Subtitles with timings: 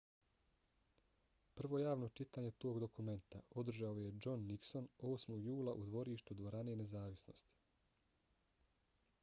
[1.59, 5.37] prvo javno čitanje tog dokumenta održao je john nixon 8.
[5.49, 7.53] jula u dvorištu dvorane nezavisnosti